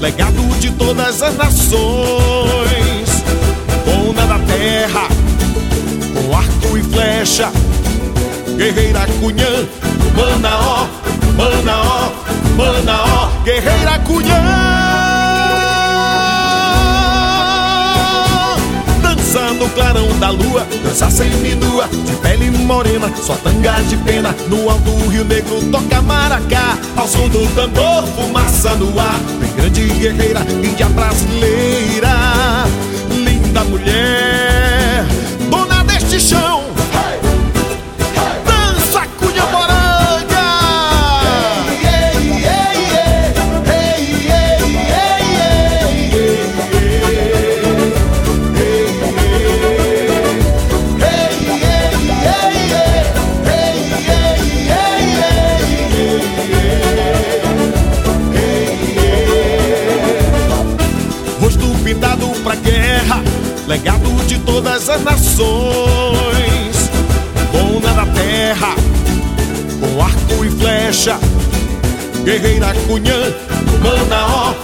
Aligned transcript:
legado 0.00 0.42
de 0.58 0.70
todas 0.72 1.22
as 1.22 1.36
nações. 1.36 1.80
Dona 3.84 4.26
da 4.26 4.38
terra, 4.38 5.08
com 6.14 6.36
arco 6.36 6.78
e 6.78 6.82
flecha, 6.82 7.52
guerreira 8.56 9.06
cunhã, 9.20 9.68
mana 10.16 10.58
ó, 10.58 10.86
mana 11.36 11.82
ó, 11.82 12.10
mana 12.56 13.02
ó, 13.04 13.44
guerreira 13.44 13.98
cunhã. 14.00 14.80
no 19.60 19.68
clarão 19.70 20.08
da 20.18 20.30
lua 20.30 20.66
Dança 20.82 21.10
semi-nua, 21.10 21.86
de 21.88 22.12
pele 22.16 22.50
morena 22.50 23.12
Sua 23.22 23.36
tanga 23.36 23.80
de 23.82 23.96
pena, 23.98 24.34
no 24.48 24.68
alto 24.68 24.90
do 24.90 25.08
Rio 25.08 25.24
Negro 25.24 25.60
Toca 25.70 26.00
maracá, 26.02 26.78
ao 26.96 27.06
som 27.06 27.28
do 27.28 27.46
tambor 27.54 28.06
Fumaça 28.14 28.74
no 28.76 28.98
ar, 28.98 29.20
grande 29.60 29.86
guerreira 29.98 30.40
Índia 30.62 30.88
brasileira 30.88 32.39
legado 63.70 64.10
de 64.26 64.36
todas 64.40 64.88
as 64.88 65.00
nações. 65.04 65.46
Dona 67.52 67.92
da 67.94 68.06
terra, 68.06 68.74
com 69.78 70.02
arco 70.02 70.44
e 70.44 70.50
flecha, 70.50 71.16
guerreira 72.24 72.74
cunhã, 72.88 73.32
mana 73.80 74.26
ó, 74.26 74.54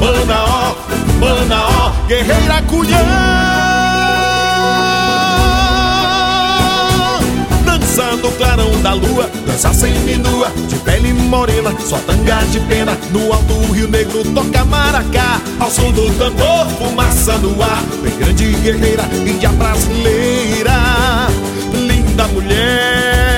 mana 0.00 0.44
ó, 0.48 0.74
mana 1.20 1.64
ó, 1.64 2.08
guerreira 2.08 2.60
cunhã. 2.62 3.46
no 8.22 8.32
clarão 8.32 8.70
da 8.82 8.92
lua 8.94 9.30
Dança 9.56 9.72
semi-nua, 9.72 10.50
de 10.68 10.76
pele 10.80 11.14
morena 11.14 11.74
Sua 11.80 11.98
tanga 12.00 12.44
de 12.50 12.60
pena, 12.60 12.94
no 13.10 13.32
alto 13.32 13.54
Rio 13.72 13.88
Negro 13.88 14.22
Toca 14.34 14.66
maracá, 14.66 15.40
ao 15.58 15.70
som 15.70 15.90
do 15.92 16.10
tambor 16.18 16.66
Fumaça 16.76 17.38
no 17.38 17.62
ar, 17.62 17.82
bem 18.02 18.14
grande 18.18 18.52
guerreira 18.52 19.04
Índia 19.26 19.48
brasileira. 19.48 21.28
Linda 21.72 22.28
mulher, 22.28 23.35